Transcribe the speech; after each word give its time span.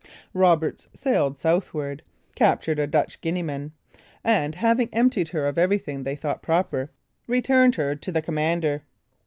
Roberts 0.33 0.87
sailed 0.95 1.37
southward, 1.37 2.01
captured 2.33 2.79
a 2.79 2.87
Dutch 2.87 3.21
Guineaman, 3.21 3.71
and, 4.23 4.55
having 4.55 4.89
emptied 4.91 5.27
her 5.27 5.45
of 5.45 5.59
everything 5.59 6.01
they 6.01 6.15
thought 6.15 6.41
proper, 6.41 6.89
returned 7.27 7.75
her 7.75 7.95
to 7.95 8.11
the 8.11 8.23
commander. 8.23 8.81